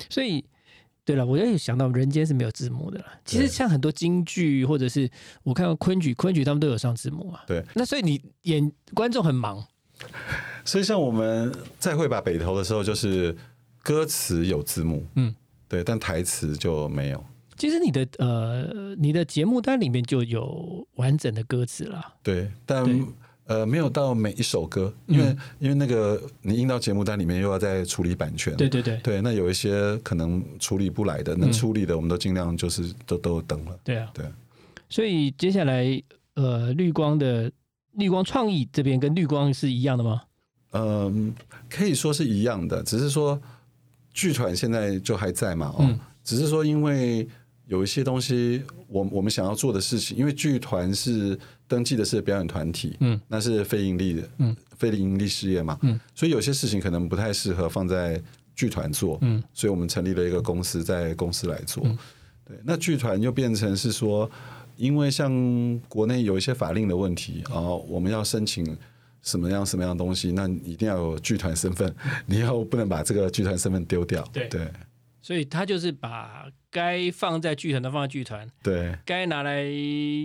[0.09, 0.43] 所以
[1.05, 3.07] 对了，我也有想到《人间》是没有字幕的啦。
[3.25, 5.11] 其实像很多京剧或者是
[5.43, 7.43] 我看到昆曲，昆曲他们都有上字幕啊。
[7.47, 9.63] 对，那所以你演观众很忙，
[10.65, 13.37] 所以像我们在会把北投的时候，就是
[13.83, 15.35] 歌词有字幕，嗯，
[15.71, 17.25] 对，但台词就没有。
[17.57, 22.03] 其实你的呃你的节目单里面就有完整的歌词了。
[22.25, 23.01] 对，但对
[23.45, 28.57] 呃没有到每一首歌，因为、嗯因为那个你印到节目单里面又要再处理版权。
[28.57, 33.79] 对对对对，那有一些可能处理不来的，能嗯处理的我们都尽量就是都都有等了。
[33.85, 34.25] 对啊，对。
[34.89, 36.03] 所以接下来
[36.35, 37.53] 呃绿光的
[37.93, 40.23] 绿光创意这边跟绿光是一样的吗？
[40.73, 41.35] 嗯，
[41.69, 43.41] 可以说是一样的，只是说
[44.21, 45.99] 剧团现在就还在嘛，哦，嗯。
[46.23, 47.27] 只是说因为
[47.67, 58.21] 有一些东西，我我们想要做的事情，因为剧团是登记的是表演团体，嗯，那是非盈利的，嗯，非盈利事业嘛，嗯，所以有些事情可能不太适合放在
[58.55, 61.97] 剧团做，嗯，所以我们成立了一个公司，在公司来做，嗯。
[62.45, 64.31] 对，那剧团又变成是说。
[64.77, 65.31] 因为像
[65.91, 68.65] 国内有一些法令的问题啊、我们要申请
[69.23, 71.95] 什么样什么样的东西，那你一定要有剧团身份，
[72.27, 74.23] 你要不能把这个剧团身份丢掉。
[74.33, 74.69] 对对
[75.23, 79.67] 所以他就是把该放在剧团的放在剧团，对该拿来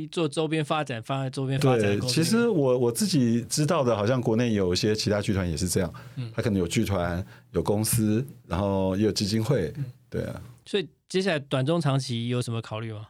[0.10, 2.00] 做周边发展放在周边发展。
[2.02, 9.72] 其实我我自己知道的，好像国内有一些其他剧团也是这样，嗯他可能有剧团、有公司，然后也有基金会。
[9.76, 13.08] 嗯对啊，所以接下来短中长期有什么考虑吗？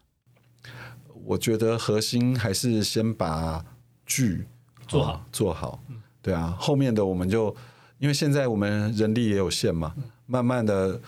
[1.23, 3.63] 我觉得核心还是先把
[4.07, 4.47] 剧
[4.87, 5.79] 做好哦做好。
[6.21, 7.55] 对啊，后面的我们就
[7.99, 10.99] 因为现在我们人力也有限嘛，嗯慢慢的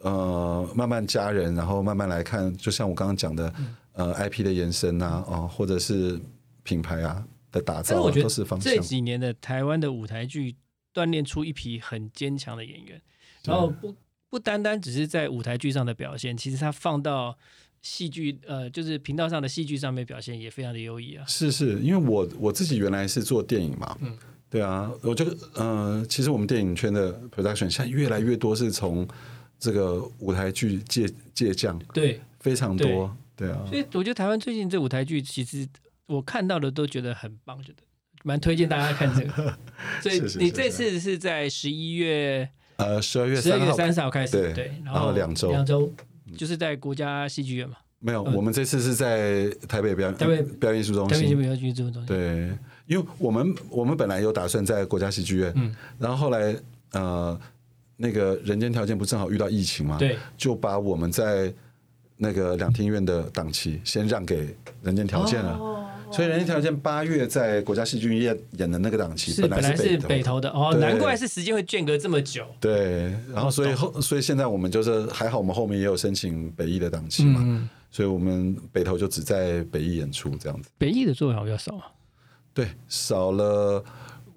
[0.00, 6.18] 呃慢慢加人，然后慢慢来看，就像我刚刚讲的，嗯呃 IP 的延伸啊，哦或者是
[6.62, 8.80] 品牌啊的打造都是方向这。
[8.80, 10.56] 几年的台湾的舞台剧
[10.94, 13.00] 锻炼出一批很坚强的演员，
[13.44, 13.94] 然后不
[14.30, 17.36] 不单单只是在舞台剧上的表现，其实他放到
[17.82, 21.24] 戏剧呃就是频道上的戏剧上面表现也非常的优异啊。
[21.26, 24.16] 是是，因为我我自己原来是做电影嘛，嗯
[24.48, 29.06] 对啊，我觉得呃，其实我们电影圈的 production 现在越来越多是从
[29.58, 35.66] 这个舞台剧借借鉴，对，非常多，对啊，所以我觉得台湾最近这舞台剧，其实
[36.06, 37.78] 我看到的都觉得很棒，觉得
[38.24, 39.58] 蛮推荐大家看这个。
[40.02, 45.90] 所以你这次是在十一月呃，十二月十二月三十号开始，对然后两周两周
[46.36, 52.08] 就是在国家戏剧院嘛，没有，嗯我们这次是在台北表演台北表演艺术中心，台北戏剧院剧这种东西。
[52.08, 52.50] 对，
[52.86, 56.56] 因为我们我们本来有打算在国家戏剧院，嗯然后后来
[56.92, 57.38] 呃，
[57.96, 61.52] 那个人间条件不正好遇到疫情嘛，对，就把我们在
[62.16, 65.56] 那个两厅院的档期先让给人间条件了。
[65.56, 65.81] 哦
[66.12, 72.44] 所以人间条件八月在国家戏剧院演的那个档期，是本来来是北北投的哦，对难怪是时间会间隔这么久。
[72.60, 80.68] 对，然后所以后所以现在我们就是还好，我们后面也有申请北艺的档期嘛，嗯，所以我们北投就只在北艺演出这样子。
[80.78, 81.86] 北艺的座位好像少啊。
[82.54, 83.82] 对，少了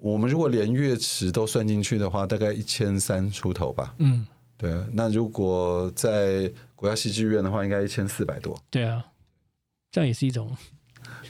[0.00, 3.94] 我们如果连乐池都算进去的话，大概一千三出头吧。
[3.98, 8.58] 嗯，对，那如果在国家戏剧院的话，应该一千四百多。
[8.70, 9.04] 对啊。
[9.92, 10.54] 这样也是一种。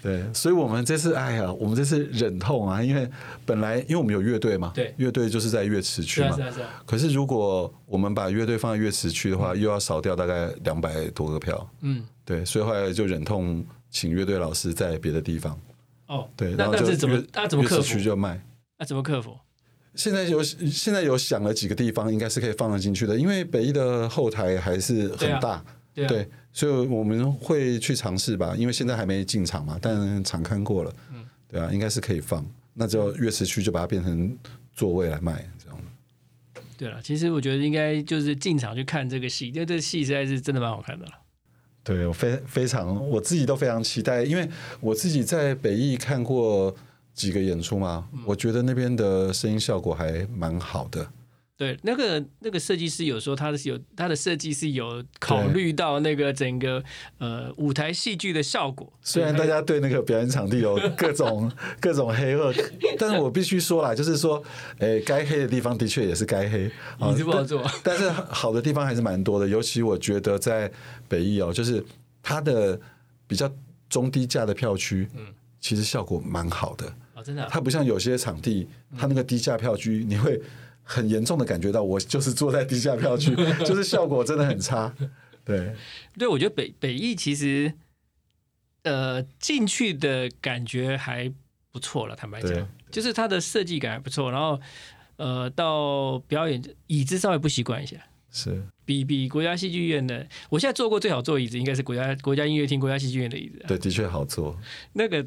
[0.06, 3.10] 对，所以我们这次，哎呀，我们这次忍痛啊，因为
[3.44, 6.68] 本来因为我们有乐队嘛，对，乐队就是在乐池区嘛，是啊是啊。
[6.86, 15.58] 可是如果我们把乐队放在乐池区的话，又要少掉大概两百多个票，嗯，对，所以后来就忍痛请乐队老师在别的地方。
[16.06, 17.20] 哦，对，那那是怎么？
[17.32, 17.98] 那怎么克服？
[17.98, 18.40] 就卖。
[18.78, 19.36] 那怎么克服？
[19.96, 25.64] 现在有现在有想了几个地方，应该是可以放得进去的，因为北艺的后台还是很大，
[25.94, 26.28] 对。
[26.56, 32.42] 所以我们会去尝试吧，因为现在还没进场嘛，但场看过了，嗯，对啊，应该是可以放，
[32.72, 34.34] 那就月池区就把它变成
[34.72, 35.78] 座位来卖，这样。
[36.78, 41.12] 对了，其实我觉得应该就是进场去看这个戏，因为这戏实在是真的蛮好看的了。
[41.84, 44.48] 对我非非常，我自己都非常期待，因为
[44.80, 46.74] 我自己在北艺看过
[47.12, 51.06] 几个演出嘛，我觉得那边的声音效果还蛮好的。
[51.58, 56.84] 对，那个那个设计师有说他是有他的设计是有考虑到那个整个
[57.16, 58.92] 呃舞台戏剧的效果。
[59.00, 62.52] 虽然大家对那个表演场地有各种各种黑恶，
[62.98, 64.42] 但是我必须说啦，就是说，
[64.80, 67.64] 哎，该黑的地方的确也是该黑，你是不好做。
[67.82, 70.70] 但是好的地方还是蛮多的，尤其我觉得在
[71.08, 71.82] 北艺哦，就是
[72.22, 72.78] 它的
[73.26, 73.50] 比较
[73.88, 75.24] 中低价的票区，嗯，
[75.58, 76.86] 其实效果蛮好的。
[77.14, 77.48] 哦，真的。
[77.50, 80.38] 它不像有些场地，它那个低价票区你会。
[80.88, 83.34] 很严重的感觉到，我就是坐在地下票区，
[83.66, 84.94] 就是效果真的很差。
[85.44, 85.74] 对，
[86.16, 87.72] 对，我觉得北北艺其实，
[88.84, 91.32] 呃，进去的感觉还
[91.72, 92.14] 不错了。
[92.14, 94.30] 坦白讲，就是它的设计感还不错。
[94.30, 94.60] 然后，
[95.16, 97.96] 呃，到表演椅子稍微不习惯一下，
[98.30, 103.64] 是比比国家戏剧院的，我现在坐过最好坐椅子应该是国家国家音乐厅、国家戏剧院的椅子。
[103.66, 104.56] 对，的确好坐。
[104.92, 105.26] 那个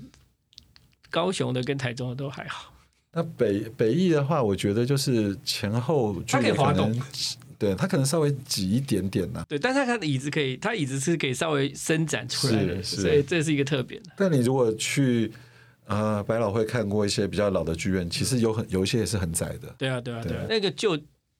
[1.09, 2.73] 高雄的跟台中的都还好。
[3.11, 7.01] 那北北翼的话，我觉得就是前后距离可能，
[7.57, 9.43] 对，它可能稍微挤一点点呐。
[9.49, 14.11] 对，但是它的椅子可以，它椅子是可以稍微伸展出来的，所以这是一个特别的。
[14.15, 15.31] 但你如果去
[15.85, 19.73] 呃百老汇看过一些比较老的剧院，其实有很有一些也是很窄的。
[19.77, 20.99] 对啊，对啊，对啊，那个就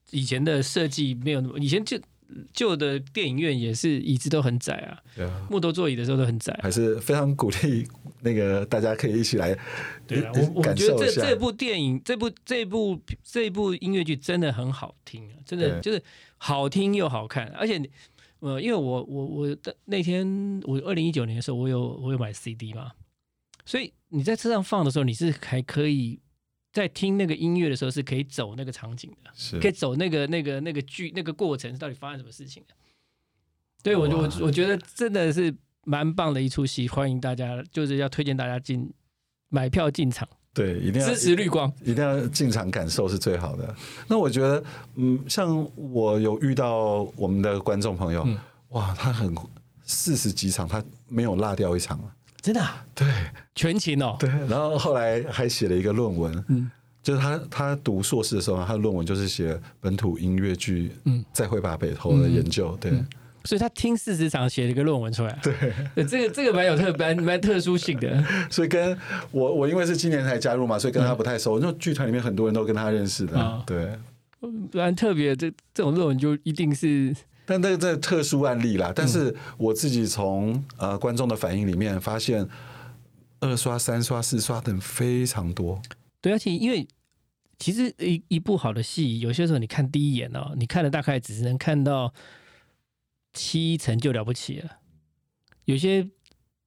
[0.10, 1.99] 以前的设计没有那么，以前就。
[2.54, 5.02] 旧的电影院也是椅子都很窄啊，
[5.50, 7.88] 木头座椅的时候都很窄，还是非常鼓励
[8.22, 9.58] 那个大家可以一起来。
[10.08, 16.02] 对啊，我我觉得这这部电影、这部这部这部音乐剧真的很好听啊，真的就是
[16.38, 17.82] 好听又好看，而且
[18.39, 22.92] 呃，因为我我我的那天我二零一九年的时候，我有我有买 CD 嘛，
[23.65, 26.20] 所以你在车上放的时候，你是还可以。
[26.71, 29.60] 在听那个音乐的时候，是可以走那个场景的，是。
[29.60, 32.73] 可以走那个那个那个剧那个过程到底发生什么事情的。
[33.82, 35.55] 对我我我觉得真的是
[35.86, 38.91] 蛮棒的一出戏，欢迎大家就是要推荐大家进
[39.47, 43.73] 买票进场，对，一定要支持绿光，一定要进场感受是最好的。
[44.08, 44.63] 那我觉得，
[44.95, 48.27] 嗯，像我有遇到我们的观众朋友，
[48.69, 49.34] 哇，他很
[49.84, 51.99] 四十几场，他没有落掉一场
[52.41, 52.62] 真的？
[52.95, 53.08] 对，
[53.54, 54.15] 全勤哦。
[54.19, 56.69] 对，然后后来还写了一个论文，嗯，
[57.04, 62.91] 就是他他读硕士的时候，他的论文就是写本土音乐剧，嗯，再会把北投的研究，对。
[63.45, 68.23] 所以他听四十场写了一个论文出来，对，这个这个蛮有特蛮蛮特殊性的。
[68.52, 68.97] 所以跟
[69.32, 71.58] 我我因为是今年才加入嘛，所以跟他不太熟。
[71.60, 73.89] 那剧团里面很多人都跟他认识的，对。
[74.71, 77.15] 蛮特别，这这种论文就一定是。
[77.49, 82.47] 但那个在特殊案例啦，但是我自己从呃观众的反应里面发现，
[83.39, 85.81] 二刷、三刷、四刷等非常多。
[86.21, 86.88] 对，而且因为
[87.57, 92.13] 其实一一部好的戏，有些时候你看第一眼哦，你看的大概只是能看到
[93.33, 94.69] 七成就了不起了。
[95.65, 96.07] 有些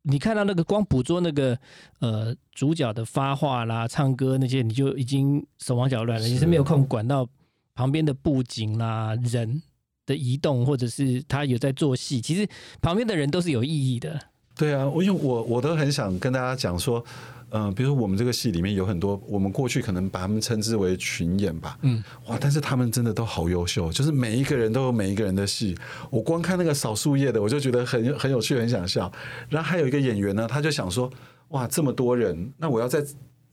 [0.03, 1.57] 你看到那个光捕捉那个
[2.01, 7.29] 呃主角的发话啦、唱歌那些，你就已经手忙脚乱了，你是没有空管到
[7.73, 9.63] 旁边的布景啦、人。
[10.07, 12.49] 的移动，或者是他有在做戏，其实
[12.81, 14.19] 旁边的人都是有意义的。
[14.57, 17.03] 对啊，我因为我我都很想跟大家讲说，
[17.51, 25.75] 嗯，比如说我们这个戏里面有很多，我们过去可能把他们称之为群演吧，嗯，哇，但是他们真的都好优秀，就是每一个人都有每一个人的戏。
[26.11, 29.11] 我光看那个扫树叶的，我就觉得很很有趣，很想笑。
[29.49, 31.11] 然后还有一个演员呢，他就想说，
[31.49, 33.03] 哇，这么多人，那我要在。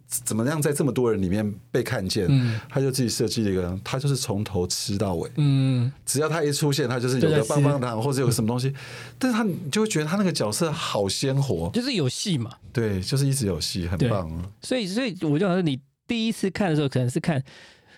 [0.10, 2.28] 怎么样在这么多人里面被看见？
[2.68, 5.30] 他就自己设计了一个，他就是从头吃到尾。
[5.38, 8.74] 嗯，只要他一出现，他就是有个棒棒糖或者有个什么东西，
[9.20, 12.52] 但是他你就会觉得他那个角色好鲜活，就是有戏嘛。
[12.74, 14.52] 对，就是一直有戏，很棒。
[14.62, 17.44] 所以，所以我就说，你第一次看的时候，可能是看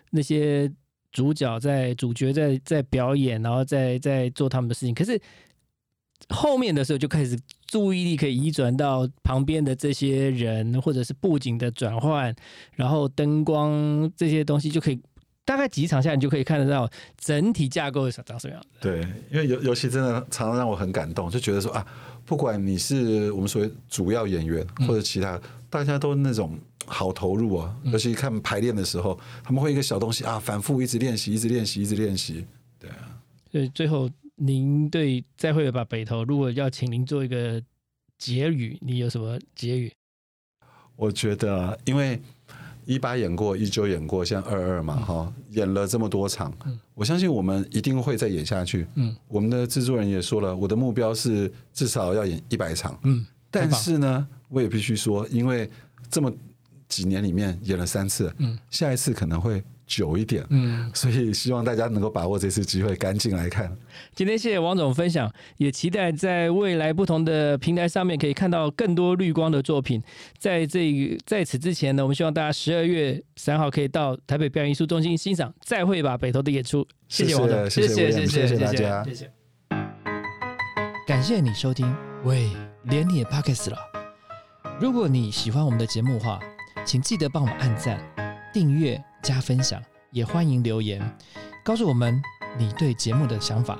[0.09, 0.69] 那些
[1.13, 5.17] 主角在主角在在表演，然后在在做他们的事情，可是。
[6.31, 12.33] 后面的时候就开始注意力可以移转到旁边的这些人，或者是布景的转换，
[12.73, 14.99] 然后灯光这些东西就可以
[15.43, 18.67] 大概几场下，你就可以看得到整体架构长什么样子。
[18.79, 19.01] 对，
[19.31, 21.85] 因为尤尤其真的常常让我很感动，就觉得说啊，
[22.25, 27.75] 不管你是我们所谓主要演员或者其他，大家都那种好投入啊。
[27.85, 32.45] 尤其看排练的时候，他们会一个小东西啊，反复一直练习，一直练习，一直练习。
[32.79, 33.17] 对啊。
[33.51, 34.09] 所以最后，
[34.43, 37.61] 您对再会吧北投，如果要请您做一个
[38.17, 39.93] 结语，你有什么结语？
[40.95, 42.19] 我觉得，因为
[42.85, 46.51] 一八演过，一九演过，像二二嘛，哈，演了这么多场，
[46.95, 48.87] 我相信我们一定会再演下去。
[48.95, 52.99] 嗯，我们的制作人也说了，我的目标是至少要演一百场。
[53.03, 55.69] 嗯，但是呢，我也必须说，因为
[56.09, 56.33] 这么
[56.87, 59.63] 几年里面演了三次，嗯，下一次可能会。
[59.91, 63.69] 久一点，嗯，所以希望大家能够把握这次机会，赶紧来看。
[64.15, 70.01] 今天谢谢王总分享，也期待在未来不同的平台上面可以看到更多绿光的作品。
[70.37, 76.87] 在这在此之前呢，我们希望大家十二月三号可以到台北表演艺术中心欣赏《再会吧北投》的演出。
[77.09, 79.29] 谢谢王总，谢谢谢谢谢大家，谢谢。
[81.05, 82.49] 感谢你收听，喂，
[82.85, 83.77] 连你也 pockets 了。
[84.79, 86.39] 如果你喜欢我们的节目的话，
[86.85, 87.99] 请记得帮我们按赞、
[88.53, 89.03] 订阅。
[89.21, 91.01] 加分享，也欢迎留言，
[91.63, 92.21] 告诉我们
[92.57, 93.79] 你对节目的想法，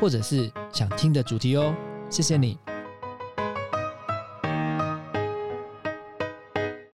[0.00, 1.74] 或者是想听的主题哦。
[2.10, 2.58] 谢谢你。